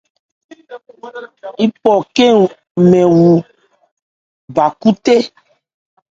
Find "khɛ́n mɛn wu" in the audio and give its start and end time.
2.15-3.31